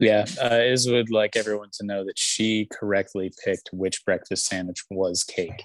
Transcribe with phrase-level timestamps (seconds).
[0.00, 4.82] Yeah, uh, Iz would like everyone to know that she correctly picked which breakfast sandwich
[4.90, 5.64] was cake,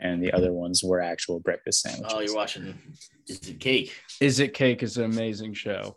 [0.00, 2.12] and the other ones were actual breakfast sandwiches.
[2.14, 2.76] Oh, you're watching.
[3.28, 3.94] Is it cake?
[4.20, 5.96] Is It Cake is an amazing show.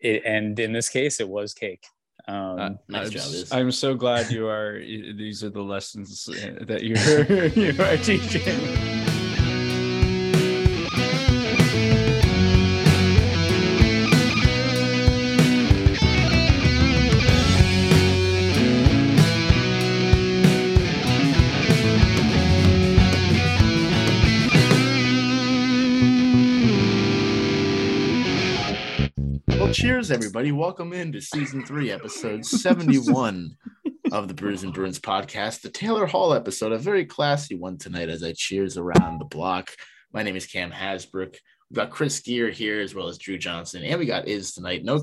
[0.00, 1.84] It, and in this case, it was cake.
[2.28, 3.52] Um, Uh, nice I'm, job, Iz.
[3.52, 4.78] I'm so glad you are.
[4.78, 9.07] These are the lessons uh, that you're you are teaching.
[29.78, 30.50] Cheers, everybody.
[30.50, 33.56] Welcome into season three, episode 71
[34.10, 38.08] of the Brews and Bruins podcast, the Taylor Hall episode, a very classy one tonight
[38.08, 39.70] as I cheers around the block.
[40.12, 41.36] My name is Cam Hasbrook.
[41.70, 44.82] We've got Chris Gear here as well as Drew Johnson, and we got Iz tonight.
[44.82, 45.00] No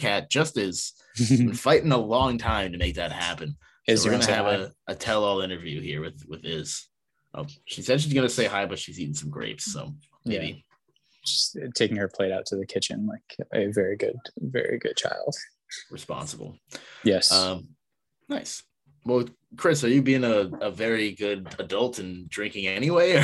[0.00, 0.94] cat, just Iz.
[1.28, 3.56] Been fighting a long time to make that happen.
[3.86, 4.52] So you we're gonna have hi?
[4.52, 6.88] a, a tell-all interview here with with Iz.
[7.34, 10.64] Oh, she said she's gonna say hi, but she's eating some grapes, so maybe.
[11.28, 15.34] Just taking her plate out to the kitchen like a very good, very good child.
[15.90, 16.56] responsible.
[17.04, 17.30] Yes.
[17.32, 17.68] Um,
[18.28, 18.62] nice.
[19.04, 19.24] Well,
[19.56, 23.14] Chris, are you being a, a very good adult and drinking anyway?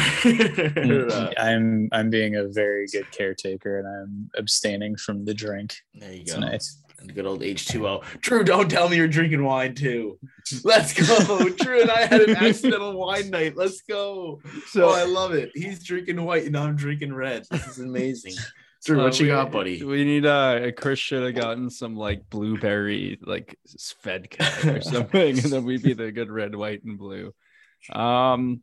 [0.84, 5.74] Mm, uh, I'm I'm being a very good caretaker, and I'm abstaining from the drink
[5.94, 6.34] there you go.
[6.34, 6.62] tonight.
[7.12, 8.20] Good old H2O.
[8.20, 10.18] Drew, don't tell me you're drinking wine too.
[10.64, 11.48] Let's go.
[11.48, 13.56] Drew and I had an accidental wine night.
[13.56, 14.40] Let's go.
[14.68, 15.50] So oh, I love it.
[15.54, 17.44] He's drinking white and I'm drinking red.
[17.50, 18.34] This is amazing.
[18.84, 19.82] Drew, uh, what you we- got, buddy?
[19.82, 25.52] We need uh Chris should have gotten some like blueberry like Svedka or something, and
[25.52, 27.32] then we'd be the good red, white, and blue.
[27.90, 28.62] Um,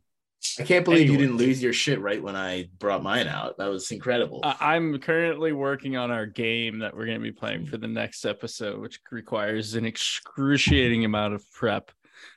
[0.58, 3.58] I can't believe you didn't lose your shit right when I brought mine out.
[3.58, 4.40] That was incredible.
[4.42, 7.88] I- I'm currently working on our game that we're going to be playing for the
[7.88, 11.90] next episode, which requires an excruciating amount of prep.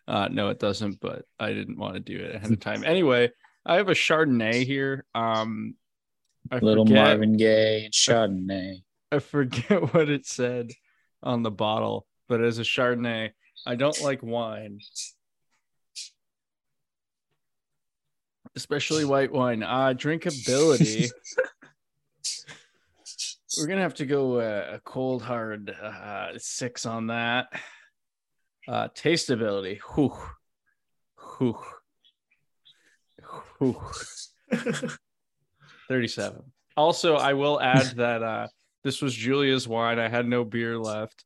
[0.08, 2.84] Uh, no, it doesn't, but I didn't want to do it ahead of time.
[2.84, 3.32] Anyway,
[3.66, 5.06] I have a Chardonnay here.
[5.16, 5.76] Um,
[6.52, 8.84] I Little forget, Marvin Gaye and Chardonnay.
[9.12, 10.72] I forget what it said
[11.24, 13.32] on the bottle, but as a Chardonnay,
[13.66, 14.80] I don't like wine,
[18.56, 19.64] especially white wine.
[19.64, 21.10] Uh, drinkability.
[23.58, 27.48] We're gonna have to go uh, a cold hard uh, six on that.
[28.68, 29.80] Uh, tasteability.
[29.96, 30.14] Whew.
[31.38, 31.58] Whew.
[33.60, 33.82] Whew.
[35.88, 36.42] 37.
[36.78, 38.48] Also, I will add that uh,
[38.84, 40.00] this was Julia's wine.
[40.00, 41.24] I had no beer left.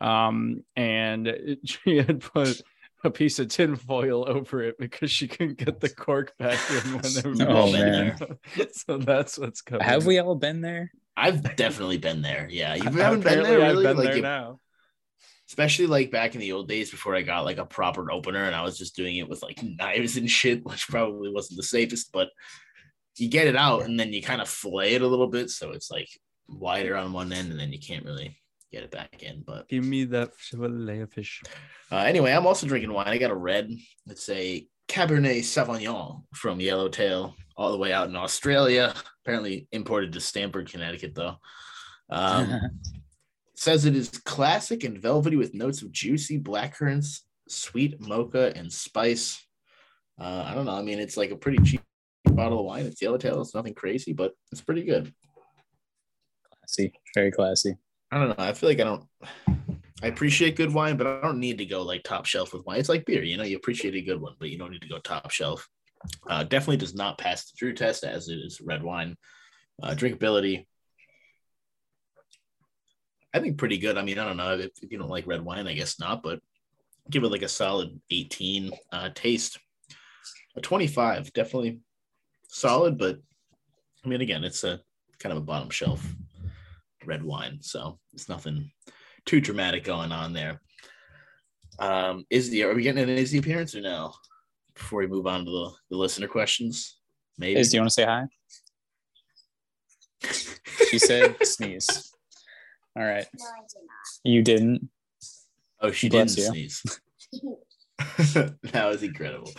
[0.00, 2.62] Um, and she had put
[3.04, 6.92] a piece of tin foil over it because she couldn't get the cork back in
[6.92, 8.18] when they were Oh, making man.
[8.72, 9.84] so that's what's coming.
[9.84, 10.92] Have we all been there?
[11.16, 12.48] I've definitely been there.
[12.50, 13.84] Yeah, you haven't been Apparently there I've really.
[13.84, 14.60] been like there you- now.
[15.48, 18.54] especially like back in the old days before I got like a proper opener and
[18.54, 22.10] I was just doing it with like knives and shit, which probably wasn't the safest,
[22.12, 22.28] but
[23.18, 25.50] you get it out and then you kind of fillet it a little bit.
[25.50, 26.08] So it's like
[26.48, 28.38] wider on one end and then you can't really
[28.72, 29.42] get it back in.
[29.46, 31.42] But Give me that fillet of fish.
[31.90, 33.06] uh, anyway, I'm also drinking wine.
[33.08, 33.70] I got a red.
[34.06, 38.94] It's a Cabernet Sauvignon from Yellowtail, all the way out in Australia.
[39.24, 41.36] Apparently imported to Stamford, Connecticut, though.
[42.10, 42.60] Um,
[43.54, 49.40] says it is classic and velvety with notes of juicy blackcurrants, sweet mocha, and spice.
[50.20, 50.74] Uh, I don't know.
[50.74, 51.80] I mean, it's like a pretty cheap
[52.24, 52.86] bottle of wine.
[52.86, 53.40] It's Yellowtail.
[53.40, 55.12] It's nothing crazy, but it's pretty good.
[56.58, 57.76] classy, very classy.
[58.12, 58.44] I don't know.
[58.44, 59.04] I feel like I don't.
[60.02, 62.78] I appreciate good wine, but I don't need to go like top shelf with wine.
[62.78, 63.42] It's like beer, you know.
[63.42, 65.66] You appreciate a good one, but you don't need to go top shelf.
[66.28, 69.16] Uh, definitely does not pass the Drew test as it is red wine.
[69.82, 70.66] Uh, drinkability.
[73.32, 73.96] I think pretty good.
[73.96, 76.22] I mean, I don't know if, if you don't like red wine, I guess not,
[76.22, 76.40] but
[77.08, 79.58] give it like a solid 18 uh, taste.
[80.54, 81.80] A 25, definitely
[82.48, 83.20] solid, but
[84.04, 84.80] I mean, again, it's a
[85.18, 86.04] kind of a bottom shelf
[87.06, 88.70] red wine, so it's nothing
[89.26, 90.60] too dramatic going on there.
[91.78, 94.12] Um, is the are we getting an Izzy appearance or no?
[94.74, 96.96] Before we move on to the, the listener questions,
[97.38, 97.60] maybe.
[97.60, 98.24] Is do you want to say hi?
[100.90, 102.12] she said sneeze.
[102.96, 103.26] All right.
[103.38, 104.32] No, I did not.
[104.32, 104.88] You didn't.
[105.80, 106.68] oh, she Bless didn't you.
[106.68, 107.00] sneeze.
[108.62, 109.52] that was incredible.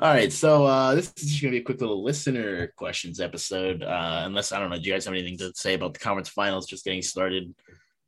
[0.00, 3.82] All right, so uh, this is just gonna be a quick little listener questions episode.
[3.82, 6.28] Uh, unless I don't know, do you guys have anything to say about the conference
[6.28, 7.52] finals just getting started?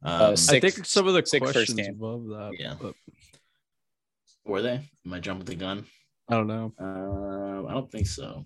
[0.04, 1.94] Um, Uh, I think some of the six first questions game.
[1.94, 2.52] above that.
[2.58, 2.74] Yeah.
[2.80, 2.94] but
[4.44, 4.88] were they?
[5.04, 5.84] Am I jumping the gun?
[6.28, 6.72] I don't know.
[6.80, 8.44] Uh, I don't think so.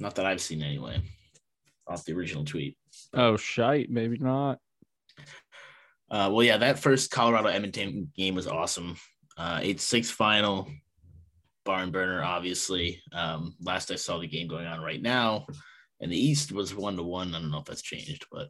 [0.00, 1.00] Not that I've seen anyway.
[1.86, 2.76] Off the original tweet.
[3.12, 3.90] Oh, shite.
[3.90, 4.58] Maybe not.
[6.10, 8.96] Uh, well, yeah, that first Colorado Edmonton game was awesome.
[9.36, 10.68] Uh, eight six final,
[11.64, 12.22] barn burner.
[12.22, 15.46] Obviously, um, last I saw the game going on right now,
[16.00, 17.34] and the East was one to one.
[17.34, 18.48] I don't know if that's changed, but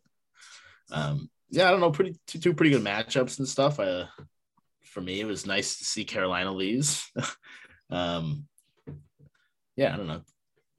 [0.90, 1.90] um, yeah, I don't know.
[1.90, 3.78] Pretty two, two pretty good matchups and stuff.
[3.78, 4.06] Uh,
[4.82, 7.02] for me, it was nice to see Carolina lose.
[7.90, 8.46] um,
[9.76, 10.22] yeah, I don't know.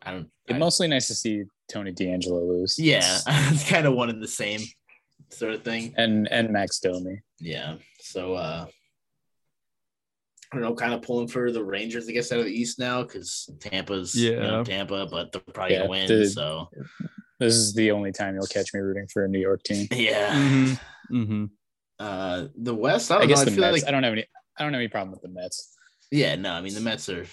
[0.02, 0.30] I don't.
[0.48, 2.78] It's I- mostly nice to see Tony DeAngelo lose.
[2.78, 4.62] yeah, it's kind of one and the same
[5.30, 5.94] sort of thing.
[5.98, 7.22] And and Max Domi.
[7.40, 7.76] Yeah.
[8.00, 8.68] So uh
[10.56, 13.04] don't know, kind of pulling for the Rangers, I guess, out of the East now
[13.04, 14.63] because Tampa's you know, Yeah.
[14.63, 16.07] Tampa, but they're probably Yeah, gonna win.
[16.07, 16.69] the- so
[17.40, 19.88] This is the only time you'll catch me rooting for a New York team.
[19.92, 20.34] yeah.
[20.34, 20.80] Mhm.
[21.12, 21.46] Mm-hmm.
[22.00, 23.42] Uh the West, I I, don't guess know.
[23.42, 23.74] I the feel Mets.
[23.74, 24.25] like I don't have any.
[24.57, 25.75] I don't have any problem with the Mets.
[26.12, 27.25] yeah, no, I mean the Mets are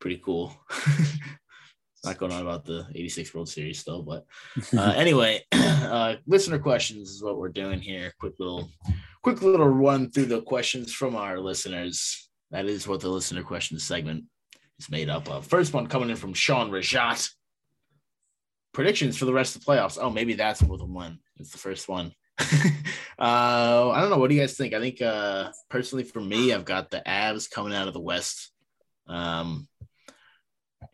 [0.00, 0.52] pretty cool.
[2.04, 4.24] Not going on about the 86 World Series still, but
[4.76, 8.12] uh, anyway, uh, listener questions is what we're doing here.
[8.20, 8.70] Quick little,
[9.24, 12.28] quick little run through the questions from our listeners.
[12.56, 14.24] That is what the listener questions segment
[14.78, 15.46] is made up of.
[15.46, 17.30] First one coming in from Sean Rajat.
[18.72, 19.98] Predictions for the rest of the playoffs.
[20.00, 21.18] Oh, maybe that's what the one.
[21.36, 22.12] It's the first one.
[22.40, 24.16] uh, I don't know.
[24.16, 24.72] What do you guys think?
[24.72, 28.50] I think uh, personally for me, I've got the Avs coming out of the West.
[29.06, 29.68] Um,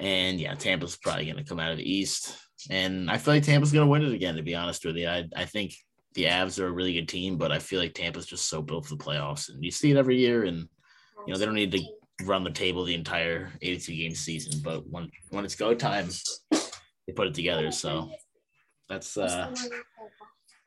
[0.01, 2.37] and yeah, Tampa's probably going to come out of the East.
[2.71, 5.07] And I feel like Tampa's going to win it again, to be honest with you.
[5.07, 5.75] I, I think
[6.15, 8.87] the Avs are a really good team, but I feel like Tampa's just so built
[8.87, 9.49] for the playoffs.
[9.49, 10.43] And you see it every year.
[10.43, 10.69] And,
[11.27, 11.83] you know, they don't need to
[12.25, 16.09] run the table the entire 82 game season, but when, when it's go time,
[16.51, 17.71] they put it together.
[17.73, 18.11] So
[18.89, 19.55] that's, uh,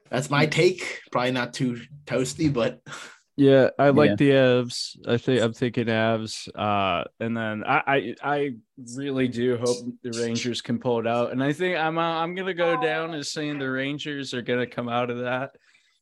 [0.09, 1.01] that's my take.
[1.11, 2.81] Probably not too toasty, but
[3.37, 4.15] Yeah, I like Yeah.
[4.15, 4.97] the Avs.
[5.05, 6.47] I think I'm thinking Avs.
[6.55, 8.51] Uh, and then I, I I
[8.95, 11.33] really do hope the Rangers can pull it out.
[11.33, 14.65] And I think I'm uh, I'm gonna go down as saying the Rangers are gonna
[14.65, 15.51] come out of that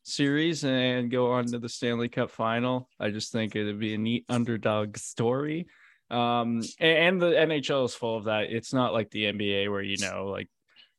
[0.03, 2.89] series and go on to the Stanley Cup final.
[3.00, 5.67] I just think it'd be a neat underdog story.
[6.09, 8.51] Um, a- and, the NHL is full of that.
[8.51, 10.47] It's not like the NBA where you know like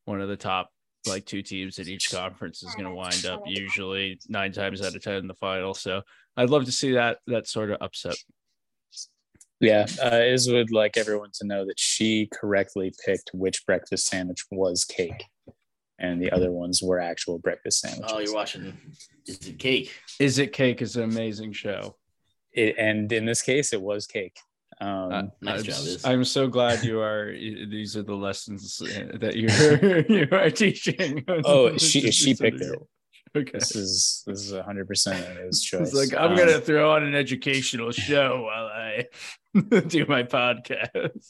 [0.06, 0.70] one of the top
[1.06, 4.94] like two teams in each conference is going to wind up usually nine times out
[4.94, 5.74] of ten in the final.
[5.74, 6.02] So
[6.36, 8.16] I'd love to see that that sort of upset.
[9.60, 14.44] Yeah, uh, Iz would like everyone to know that she correctly picked which breakfast sandwich
[14.50, 15.24] was cake,
[15.98, 18.12] and the other ones were actual breakfast sandwiches.
[18.14, 18.76] oh, you're watching
[19.26, 19.92] is it cake?
[20.20, 20.82] Is it cake?
[20.82, 21.96] Is an amazing show.
[22.52, 24.36] It, and in this case, it was cake.
[24.80, 27.32] Um, Uh, nice I'm, job, s- I'm so glad you are.
[27.32, 31.24] These are the lessons uh, that you're you are teaching.
[31.44, 32.64] Oh, she- she picked it.
[32.66, 32.88] unreal.
[33.36, 33.50] Okay.
[33.58, 35.88] this is this is hundred percent his choice.
[35.88, 39.06] It's like I'm Um, gonna throw on an educational show while I
[39.88, 41.26] do my podcast.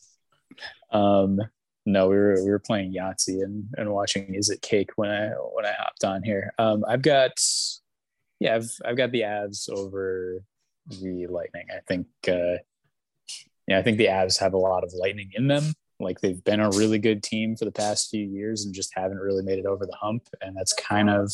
[0.90, 1.38] Um,
[1.86, 5.28] no, we were we were playing Yahtzee and, and watching Is It Cake when I
[5.52, 6.52] when I hopped on here.
[6.58, 7.32] Um, I've got
[8.40, 10.42] yeah, I've I've got the Avs over
[10.88, 11.66] the Lightning.
[11.70, 12.58] I think uh,
[13.66, 15.74] yeah, I think the Avs have a lot of lightning in them.
[16.00, 19.18] Like they've been a really good team for the past few years and just haven't
[19.18, 20.28] really made it over the hump.
[20.40, 21.32] And that's kind of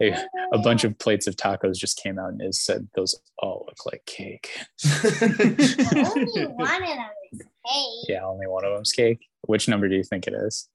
[0.00, 3.64] a, a bunch of plates of tacos just came out and it said those all
[3.66, 4.50] look like cake.
[5.22, 8.08] Only one of them is cake.
[8.08, 9.28] Yeah, only one of them's cake.
[9.42, 10.68] Which number do you think it is?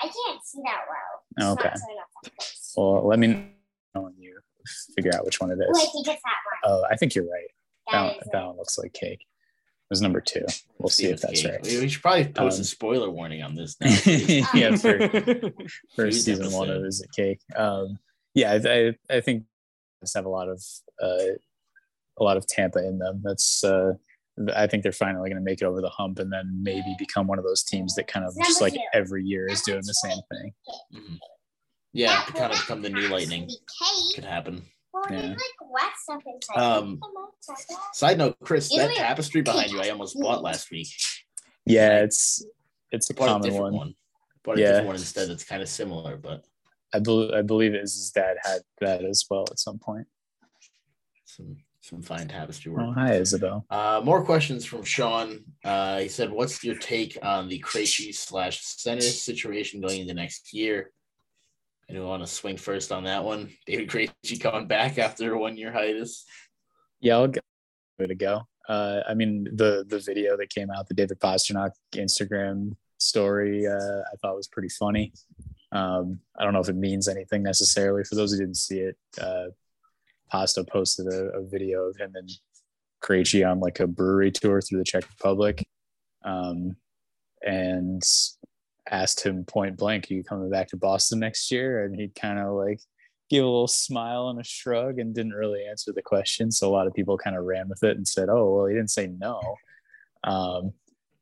[0.00, 1.54] I can't see that well.
[1.56, 1.68] It's Okay.
[1.68, 2.50] Not turn up that.
[2.76, 3.28] Well, let me
[3.94, 4.38] know when you
[4.94, 5.92] figure out which one it Oh, I is.
[5.92, 6.72] think it's that one.
[6.72, 7.48] Oh, I think you're right.
[7.90, 9.24] That, That one, that one looks like cake.
[9.88, 10.44] It was number two.
[10.78, 11.52] We'll see if that's cake.
[11.52, 11.62] right.
[11.62, 13.76] We we should probably post Um, a spoiler warning on this.
[13.80, 13.88] Now.
[14.54, 14.98] yeah, for,
[15.94, 16.86] for season one of episode.
[16.86, 17.40] Is It Cake.
[17.56, 17.98] Um,
[18.34, 19.44] yeah, I, I, I think
[20.02, 20.60] just have a lot of
[21.00, 21.34] uh,
[22.18, 23.20] a lot of Tampa in them.
[23.22, 23.92] That's uh,
[24.54, 27.28] I think they're finally going to make it over the hump and then maybe become
[27.28, 30.18] one of those teams that kind of just like every year is doing the same
[30.32, 30.52] thing.
[30.94, 31.18] Mhm.
[31.92, 33.48] Yeah, That to will kind of not become the new lightning.
[34.16, 34.64] Could happen.
[34.96, 35.20] Well, Yeah.
[35.26, 36.56] there's like wet stuff inside.
[36.58, 37.94] Um, Come on, check it out.
[37.96, 40.88] Side note, Chris, that tapestry behind you, I almost bought last week.
[41.66, 42.42] Yeah, it's
[42.90, 43.74] it's a Bought a common different one.
[43.74, 43.94] one.
[44.42, 44.66] Bought a Yeah.
[44.68, 45.28] different one instead.
[45.28, 46.44] That's kind of similar, but
[46.94, 50.06] I believe I believe his dad had that as well at some point.
[51.24, 52.82] some some fine tapestry work.
[52.86, 53.66] Oh, hi Isabel.
[53.70, 55.44] Uh, more questions from Sean.
[55.64, 60.52] Uh, he said, "What's your take on the Krejci slash Senate situation going into next
[60.54, 60.92] year?"
[61.88, 63.50] Anyone want to swing first on that one?
[63.66, 66.24] David Krejci coming back after a one year hiatus.
[67.00, 67.42] Yeah, I'll give
[67.98, 68.42] it a go.
[68.68, 74.00] Uh, I mean, the the video that came out, the David Pastrnak Instagram story, uh,
[74.00, 75.12] I thought was pretty funny.
[75.70, 78.02] Um, I don't know if it means anything necessarily.
[78.02, 79.46] For those who didn't see it, uh,
[80.30, 82.30] Pasta posted a, a video of him and
[83.02, 85.64] Krejci on like a brewery tour through the Czech Republic,
[86.24, 86.76] um,
[87.42, 88.02] and
[88.90, 92.38] asked him point blank, "Are you coming back to Boston next year?" And he'd kind
[92.38, 92.80] of like
[93.28, 96.52] gave a little smile and a shrug and didn't really answer the question.
[96.52, 98.74] So a lot of people kind of ran with it and said, "Oh, well, he
[98.74, 99.40] didn't say no."
[100.24, 100.72] Um,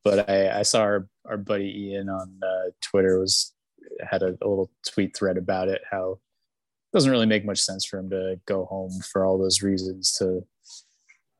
[0.03, 3.53] but I, I saw our, our buddy Ian on uh, Twitter was
[4.01, 5.83] had a, a little tweet thread about it.
[5.91, 9.63] How it doesn't really make much sense for him to go home for all those
[9.63, 10.45] reasons to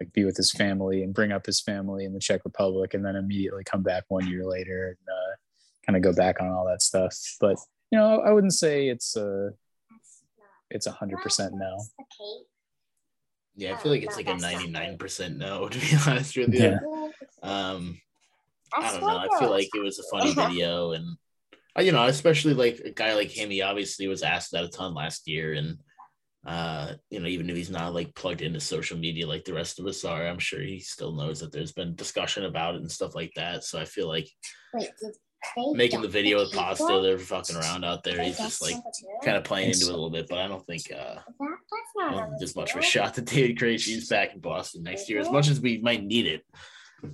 [0.01, 3.05] like be with his family and bring up his family in the Czech Republic and
[3.05, 5.24] then immediately come back one year later and uh,
[5.87, 7.17] kind of go back on all that stuff.
[7.41, 7.57] But
[7.91, 9.51] you know, I wouldn't say it's a
[10.71, 11.77] it's a hundred percent no.
[11.99, 12.45] That's.
[13.57, 15.69] Yeah, I feel like it's like a ninety nine percent no.
[15.73, 16.79] To be honest with you, Yeah.
[17.43, 18.01] um,
[18.77, 19.19] I don't know.
[19.19, 21.17] I feel like it was a funny video, and
[21.79, 24.69] uh, you know, especially like a guy like him, he obviously was asked that a
[24.69, 25.79] ton last year, and
[26.45, 29.79] uh, you know, even if he's not like plugged into social media like the rest
[29.79, 32.91] of us are, I'm sure he still knows that there's been discussion about it and
[32.91, 33.63] stuff like that.
[33.63, 34.29] So I feel like
[34.75, 35.15] Wait, did they
[35.73, 38.21] making the video with cake Pasta, they're fucking around out there.
[38.23, 38.77] He's just like
[39.25, 41.23] kind of playing into it a little bit, but I don't think uh, That-
[42.01, 45.09] I don't think there's much of a shot that David Krejci's back in Boston next
[45.09, 45.21] year.
[45.21, 46.45] As much as we might need it,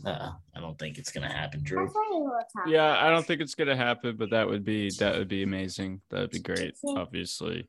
[0.07, 1.85] uh, I don't think it's gonna happen, Drew.
[1.85, 4.65] That's what you were talking Yeah, I don't think it's gonna happen, but that would
[4.65, 6.01] be that would be amazing.
[6.11, 7.67] That would be great, obviously.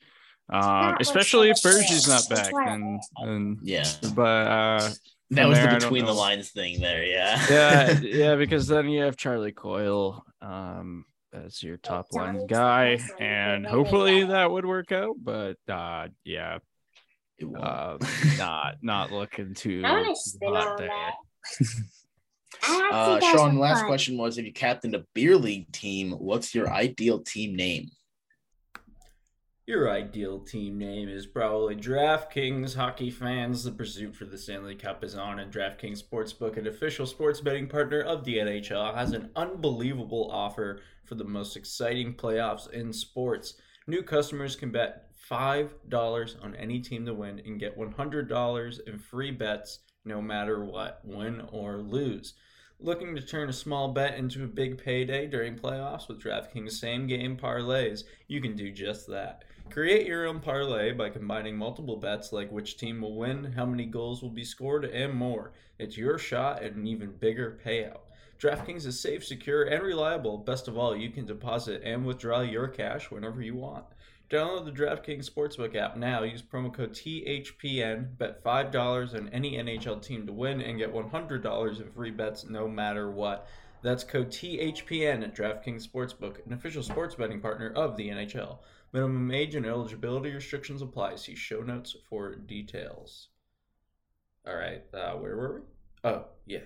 [0.51, 1.83] Um, especially if so good.
[1.85, 4.89] Bergie's not back, and and Yeah, but uh,
[5.31, 7.03] that was there, the between the lines thing there.
[7.03, 12.95] Yeah, yeah, yeah, because then you have Charlie Coyle um as your top line guy,
[12.95, 13.15] awesome.
[13.23, 14.31] and hopefully good.
[14.31, 15.15] that would work out.
[15.21, 16.57] But uh, yeah,
[17.37, 17.63] It won't.
[17.63, 17.97] uh,
[18.37, 20.87] not not looking too I want to spin hot on there.
[20.87, 21.13] that.
[22.63, 23.87] I have to Uh, Sean, last fun.
[23.87, 27.89] question was: If you captained a beer league team, what's your ideal team name?
[29.67, 32.75] Your ideal team name is probably DraftKings.
[32.75, 37.05] Hockey fans, the pursuit for the Stanley Cup is on, and DraftKings Sportsbook, an official
[37.05, 42.71] sports betting partner of the NHL, has an unbelievable offer for the most exciting playoffs
[42.71, 43.53] in sports.
[43.85, 49.31] New customers can bet $5 on any team to win and get $100 in free
[49.31, 52.33] bets no matter what, win or lose.
[52.79, 57.05] Looking to turn a small bet into a big payday during playoffs with DraftKings same
[57.05, 58.05] game parlays?
[58.27, 59.43] You can do just that.
[59.71, 63.85] Create your own parlay by combining multiple bets like which team will win, how many
[63.85, 65.53] goals will be scored, and more.
[65.79, 68.01] It's your shot at an even bigger payout.
[68.37, 70.37] DraftKings is safe, secure, and reliable.
[70.37, 73.85] Best of all, you can deposit and withdraw your cash whenever you want.
[74.29, 76.23] Download the DraftKings Sportsbook app now.
[76.23, 78.17] Use promo code THPN.
[78.17, 82.67] Bet $5 on any NHL team to win and get $100 in free bets no
[82.67, 83.47] matter what.
[83.83, 88.59] That's code THPN at DraftKings Sportsbook, an official sports betting partner of the NHL.
[88.93, 91.15] Minimum age and eligibility restrictions apply.
[91.15, 93.29] See show notes for details.
[94.45, 96.09] All right, uh, where were we?
[96.09, 96.59] Oh, yeah.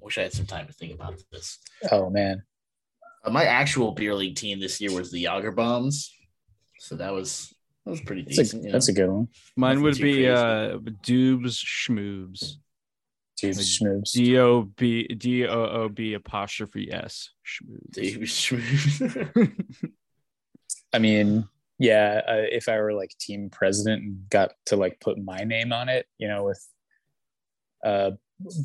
[0.00, 1.58] Wish I had some time to think about this.
[1.90, 2.42] Oh man,
[3.24, 6.10] Uh, my actual beer league team this year was the Yager Bombs,
[6.78, 7.52] so that was
[7.84, 8.64] that was pretty that's a, decent.
[8.64, 9.28] you that's a good one.
[9.56, 10.28] Mine Nothing would be crazy.
[10.28, 12.54] uh Doobs Schmoobs.
[13.36, 14.12] Dude, Like, schmoobs.
[14.12, 17.28] D O B D O O B apostrophe S.
[17.44, 17.90] Schmoobs.
[17.92, 19.50] Dave Schmoobs.
[20.92, 25.18] I mean, yeah, uh, if I were like team president and got to like put
[25.18, 26.64] my name on it, you know, with
[27.84, 28.12] uh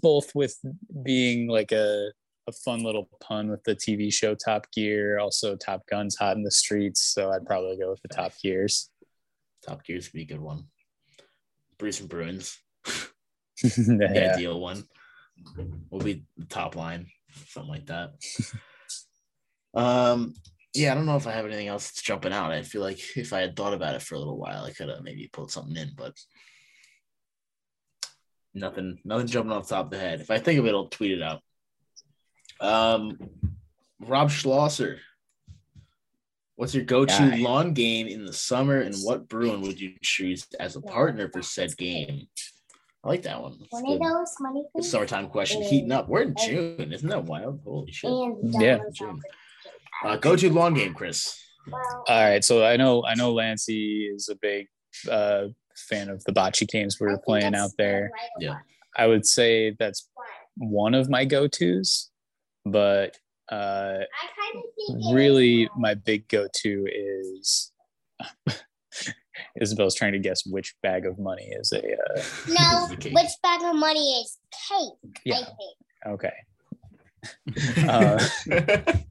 [0.02, 0.58] both with
[1.04, 2.12] being like a
[2.48, 6.44] a fun little pun with the TV show Top Gear, also Top Gun's hot in
[6.44, 8.90] the streets, so I'd probably go with the Top Gears.
[9.66, 10.66] Top Gear's would be a good one.
[11.78, 12.58] Brews and Bruins,
[13.62, 14.34] the yeah.
[14.34, 14.86] ideal one.
[15.92, 17.08] Will be the top line,
[17.48, 18.14] something like that.
[19.76, 20.34] um,
[20.78, 22.52] yeah, I don't know if I have anything else that's jumping out.
[22.52, 24.90] I feel like if I had thought about it for a little while, I could
[24.90, 26.14] have maybe pulled something in, but
[28.54, 30.22] nothing, nothing jumping off the top of the head.
[30.22, 31.42] If I think of it, I'll tweet it out.
[32.60, 33.18] Um,
[34.00, 35.00] Rob Schlosser
[36.56, 37.38] What's your go-to Guy.
[37.38, 41.44] lawn game in the summer, and what Bruin would you choose as a partner for
[41.44, 42.28] said game?
[43.04, 43.58] I like that one.
[43.60, 43.94] That's One good.
[43.94, 44.90] of those money The things.
[44.90, 46.10] summertime question heating up.
[46.10, 47.62] We're in June, isn't that wild?
[47.64, 48.10] Holy shit!
[48.60, 48.80] Yeah.
[48.92, 49.22] June.
[50.04, 51.38] Uh, go-to long game, Chris.
[51.72, 54.68] All right, so I know I know Lancey is a big
[55.12, 58.12] uh, fan of the bocce games we I were playing out there.
[58.40, 58.58] Yeah.
[58.98, 60.10] I would say that's
[60.56, 62.10] one of my go-tos,
[62.66, 63.18] but
[63.52, 64.64] uh, I kind of
[65.04, 67.72] think really my big go-to is
[69.62, 73.62] Isabel's trying to guess which bag of money is a uh, No, The which bag
[73.64, 74.94] of money is cake?
[75.18, 75.78] I yeah think.
[76.08, 76.34] okay
[77.88, 78.24] Uh,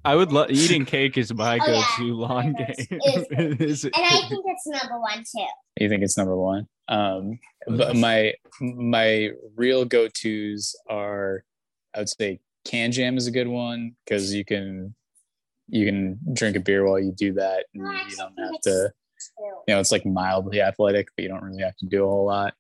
[0.04, 3.56] I would love eating cake is my Oh, go-to lawn It game.
[3.58, 3.60] is.
[3.60, 5.46] Is And I think it's number one too.
[5.80, 11.42] you think it's number one um but my my real go-to's are
[11.94, 14.94] i would say can jam is a good one because you can
[15.68, 18.60] you can drink a beer while you do that and No, I you don't have
[18.62, 18.92] to
[19.40, 22.26] you know it's like mildly athletic but you don't really have to do a whole
[22.26, 22.54] lot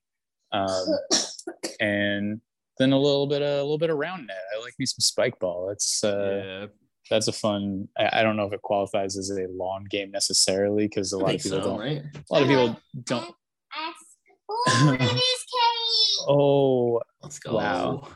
[0.52, 0.86] um
[1.80, 2.40] and
[2.78, 5.00] then a little bit of a little bit of round net i like me some
[5.00, 6.66] spike ball that's uh yeah.
[7.10, 10.86] that's a fun I, I don't know if it qualifies as a long game necessarily
[10.86, 12.02] because a lot of people so, don't right?
[12.14, 13.34] a lot of people don't
[13.78, 14.06] Ask,
[14.48, 16.26] oh, it is cake.
[16.28, 17.56] oh Let's go.
[17.56, 18.08] Wow.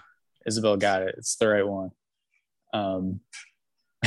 [0.47, 1.17] Isabel got it.
[1.19, 1.91] It's the right one.
[2.73, 3.19] Um,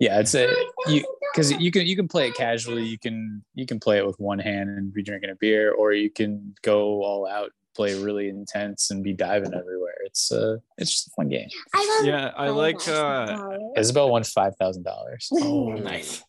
[0.00, 0.50] yeah, it's a
[0.86, 1.04] you
[1.34, 2.86] because you can you can play it casually.
[2.86, 5.92] You can you can play it with one hand and be drinking a beer, or
[5.92, 9.94] you can go all out, play really intense, and be diving everywhere.
[10.04, 11.48] It's uh it's just a fun game.
[11.74, 15.28] I Yeah, I like uh Isabel won five thousand dollars.
[15.42, 16.22] Oh, nice.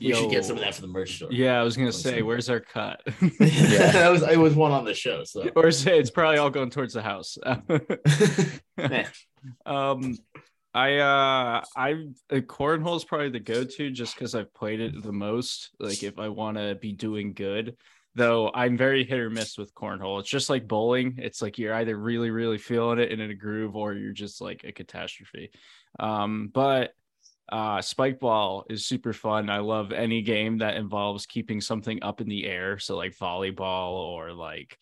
[0.00, 1.28] We should get some of that for the merch store.
[1.32, 3.00] Yeah, I was gonna say, where's our cut?
[3.06, 3.18] Yeah.
[3.92, 5.24] that was it was one on the show.
[5.24, 7.36] So or say it's probably all going towards the house.
[9.66, 10.18] Um,
[10.74, 11.92] I uh, I
[12.30, 15.70] uh, cornhole is probably the go-to just because I've played it the most.
[15.80, 17.76] Like if I want to be doing good,
[18.18, 20.20] though, I'm very hit or miss with cornhole.
[20.20, 21.14] It's just like bowling.
[21.16, 24.42] It's like you're either really really feeling it and in a groove, or you're just
[24.42, 25.50] like a catastrophe.
[25.98, 26.92] Um, but
[27.50, 32.20] uh spike ball is super fun i love any game that involves keeping something up
[32.20, 34.76] in the air so like volleyball or like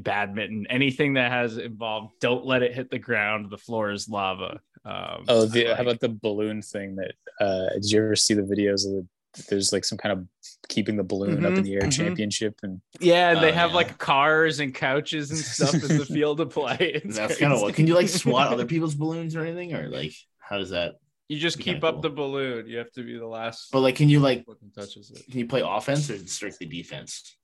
[0.00, 4.60] badminton anything that has involved don't let it hit the ground the floor is lava
[4.84, 6.96] um Oh, the, like- how about the balloon thing?
[6.96, 9.06] That uh, did you ever see the videos of the?
[9.48, 10.26] There's like some kind of
[10.68, 11.90] keeping the balloon up in Mhm, the air mhm.
[11.90, 13.76] championship, and yeah and they Oh, have yeah.
[13.76, 17.60] like cars and couches and stuff in the field to play It's that's kind of
[17.60, 17.74] what.
[17.74, 20.94] Can you like swat other people's balloons or anything, or like how does that?
[21.28, 22.02] you just keep up cool.
[22.02, 25.10] the balloon you have to be the last But like, can you like fucking touches
[25.10, 27.34] it can you play offense or strictly defense?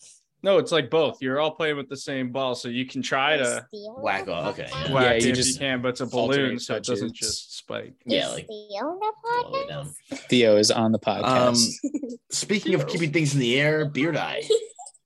[0.43, 3.37] No it's like both you're all playing with the same ball so you can try
[3.37, 4.93] to Whack off, okay, yeah.
[4.93, 7.59] whack Yeah, you if just you can, but it's a balloon, so it doesn't just
[7.59, 7.95] spike.
[8.07, 8.99] Yeah, like Theo all
[9.45, 9.95] the way the down.
[10.29, 11.85] Theo is on the podcast.
[11.85, 14.43] Um, speaking of keeping things in the air, beer die.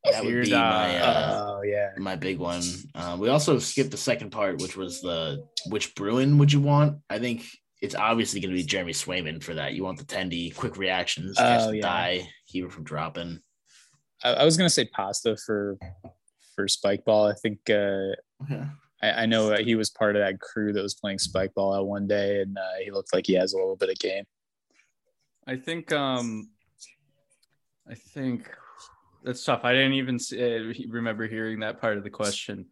[0.05, 2.63] That would Beard be my uh, oh yeah, my big one.
[2.95, 6.99] Uh, we also skipped the second part, which was the which Bruin would you want?
[7.09, 7.47] I think
[7.81, 9.73] it's obviously going to be Jeremy Swayman for that.
[9.73, 11.83] You want the tendy, quick reactions, catch Oh, yeah.
[11.83, 13.41] die, keep it from dropping.
[14.25, 15.79] I, I was gonna say pasta for
[16.57, 17.27] for spike ball.
[17.29, 18.63] I think uh, Okay.
[19.03, 21.75] I, I know that he was part of that crew that was playing spike ball
[21.75, 24.25] out one day, and uh, he looked like he has a little bit of game.
[25.47, 26.51] I think um
[27.89, 28.51] I think
[29.23, 29.61] that's tough.
[29.65, 32.67] I didn't even s- uh, remember hearing that part of the question.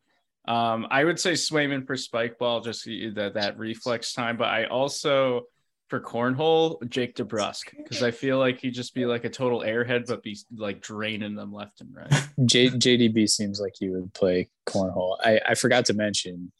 [0.48, 4.64] Um I would say Swayman for spike ball just that that reflex time, but I
[4.66, 5.42] also
[5.92, 10.06] for cornhole Jake DeBrusk because I feel like he'd just be like a total airhead
[10.06, 12.10] but be like draining them left and right.
[12.46, 15.18] J, JDB seems like he would play cornhole.
[15.22, 16.50] I, I forgot to mention,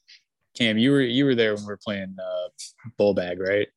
[0.55, 2.49] Cam, you were you were there when we were playing uh,
[2.99, 3.69] bull bag, right?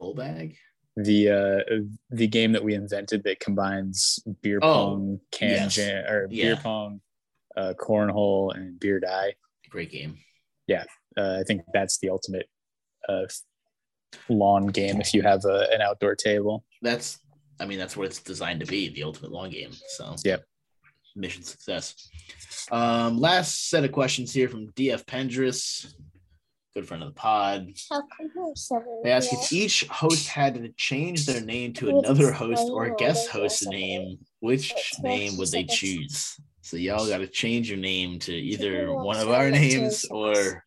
[0.00, 0.56] Bull bag.
[0.96, 1.28] The
[1.70, 1.74] uh,
[2.10, 5.76] the game that we invented that combines beer Oh, pong, can yes.
[5.76, 6.46] jam, or Yeah.
[6.46, 7.00] beer pong,
[7.56, 9.36] uh, cornhole, and beer die.
[9.70, 10.18] Great game.
[11.14, 12.48] Uh, I think that's the ultimate
[13.06, 13.26] uh,
[14.28, 16.64] lawn game if you have a, an outdoor table.
[16.80, 17.18] That's
[17.60, 19.72] I mean that's what it's designed to be, the ultimate long game.
[19.88, 20.44] So Yep.
[21.14, 22.08] Mission success.
[22.70, 25.92] Um, last set of questions here from DF Pendris,
[26.74, 27.68] good friend of the pod.
[27.90, 29.00] How come you're seven?
[29.04, 33.28] They ask if each host had to change their name to another host or guest
[33.28, 34.72] host name, which
[35.02, 36.40] name would they choose?
[36.62, 40.64] So y'all got to change your name to either one of our names or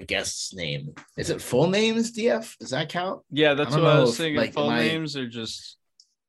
[0.00, 0.94] a guest's name.
[1.16, 2.56] Is it full names, DF?
[2.58, 3.22] Does that count?
[3.30, 4.36] Yeah, that's I what I was if, thinking.
[4.36, 5.76] like, Full am I- names are just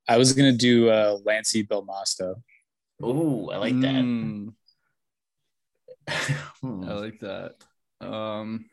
[0.08, 2.34] I was gonna do uh, Lancey Belmosto.
[3.02, 3.94] Oh, I like that.
[3.94, 4.52] Mm,
[6.60, 6.84] Hmm.
[6.88, 7.54] I like that.
[8.00, 8.66] Um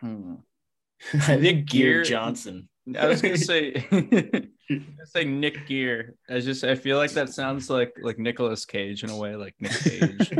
[0.00, 0.34] hmm.
[1.14, 2.68] I think Gear Gear- Johnson.
[2.98, 6.14] I was gonna say, I say Nick Gear.
[6.28, 9.54] I just I feel like that sounds like like Nicolas Cage in a way, like
[9.58, 10.30] Nick Cage.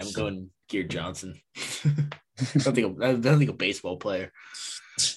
[0.00, 1.40] I'm going Gear Johnson.
[1.84, 4.32] I don't think a, I don't think a baseball player.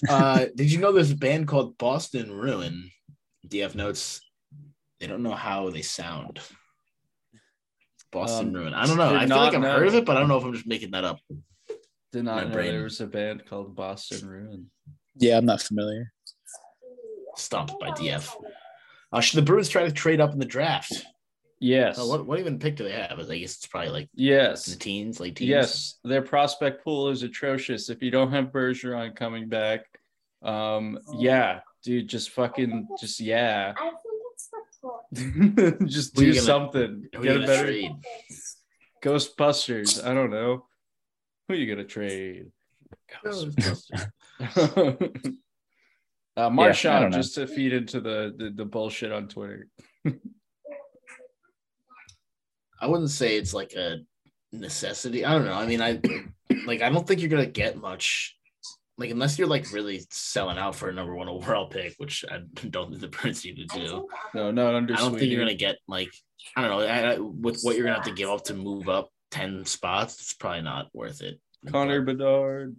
[0.08, 2.90] Uh, did you know there's a band called Boston Ruin?
[3.48, 4.20] DF notes.
[5.00, 6.40] They don't know how they sound.
[8.12, 8.74] Boston Um, Ruin.
[8.74, 9.14] I don't know.
[9.14, 9.72] I feel like I've know.
[9.72, 11.18] heard of it, but I don't know if I'm just making that up.
[12.12, 12.72] Did not My know brain.
[12.72, 14.70] there was a band called Boston Ruin.
[15.16, 16.12] Yeah, I'm not familiar.
[17.36, 18.30] Stomped by DF.
[19.12, 20.92] Uh, should the Bruins try to trade up in the draft?
[21.64, 21.98] Yes.
[21.98, 23.18] Uh, what what even pick do they have?
[23.18, 24.66] I guess it's probably like yes.
[24.66, 25.48] the teens, late teens.
[25.48, 25.98] Yes.
[26.04, 27.88] Their prospect pool is atrocious.
[27.88, 29.86] If you don't have Bergeron coming back,
[30.42, 33.98] um, yeah, dude, just fucking, just yeah, I think
[34.34, 35.88] it's the point.
[35.88, 37.08] just do gonna- something.
[37.22, 37.92] Get a better trade?
[39.02, 40.04] Ghostbusters.
[40.04, 40.66] I don't know.
[41.48, 42.48] Who you gonna trade?
[46.36, 49.68] uh, Marchand, don't just to feed into the, the the bullshit on Twitter.
[52.84, 54.00] I wouldn't say it's like a
[54.52, 55.24] necessity.
[55.24, 55.54] I don't know.
[55.54, 55.98] I mean, I
[56.66, 58.36] like I don't think you're gonna get much.
[58.98, 62.40] Like unless you're like really selling out for a number one overall pick, which I
[62.68, 64.06] don't think the Bruins need to do.
[64.34, 64.92] No, not under.
[64.94, 66.10] I don't think you're gonna get like
[66.56, 68.88] I don't know I, I- with what you're gonna have to give up to move
[68.90, 70.20] up ten spots.
[70.20, 71.40] It's probably not worth it.
[71.70, 72.76] Connor Bedard.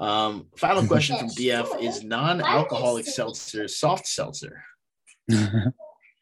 [0.00, 4.64] Um, final question from DF is non-alcoholic seltzer soft seltzer.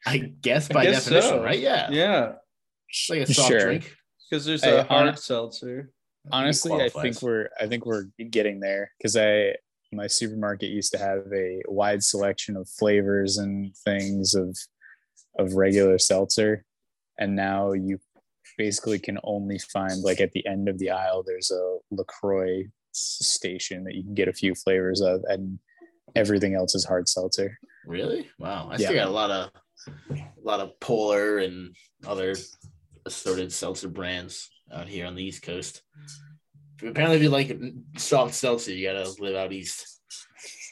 [0.05, 1.43] I guess I by guess definition, so.
[1.43, 1.59] right?
[1.59, 2.37] Yeah, Yeah, it's
[3.09, 3.59] like a soft Sure.
[3.59, 3.95] drink.
[4.29, 5.91] because there's Hey, a hard hon- seltzer.
[6.31, 9.55] Honestly, I think we're I think we're getting there because I
[9.93, 14.57] my supermarket used to have a wide selection of flavors and things of
[15.39, 16.65] of regular seltzer,
[17.17, 17.99] and now you
[18.57, 23.83] basically can only find like at the end of the aisle there's a Lacroix station
[23.85, 25.59] that you can get a few flavors of, and
[26.15, 27.57] everything else is hard seltzer.
[27.85, 28.27] Really?
[28.39, 28.67] Wow.
[28.69, 28.87] I Yeah.
[28.87, 29.51] still got a lot of
[30.11, 31.73] a lot of Polar and
[32.05, 32.35] other
[33.07, 35.81] assorted seltzer brands out here on the East Coast.
[36.83, 37.57] Apparently, if you like
[37.97, 39.99] soft seltzer, you gotta live out east.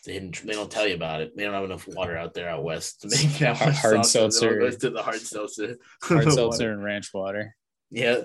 [0.06, 1.36] They, they don't tell you about it.
[1.36, 4.06] They don't have enough water out there out west to make that Hard- much hard
[4.06, 4.28] seltzer.
[4.28, 4.60] It seltzer.
[4.60, 5.78] goes to the hard seltzer.
[6.04, 7.56] Hard seltzer and ranch water.
[7.90, 8.18] Yeah,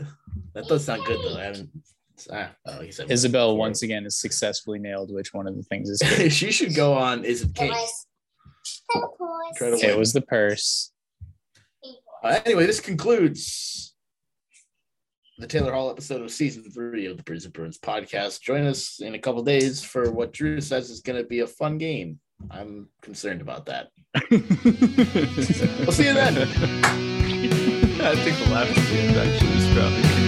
[0.53, 1.39] that does sound good though.
[1.39, 1.71] I haven't.
[2.31, 3.59] Ah, like I said, Isabel before.
[3.61, 6.31] once again has successfully nailed which one of the things is good.
[6.31, 7.25] she should go on.
[7.25, 7.73] Is it cake?
[9.57, 10.93] Try it was the purse.
[12.23, 13.90] Uh, anyway, this concludes
[15.41, 18.43] the Taylor Hall episode of season three of the Brews and Bruins podcast.
[18.43, 21.47] Join us in a couple days for what Drew says is going to be a
[21.47, 22.21] fun game.
[22.51, 23.89] I'm concerned about that.
[24.31, 26.37] We'll see you then.
[28.03, 30.21] I think the last game actually is probably.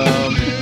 [0.00, 0.55] Um,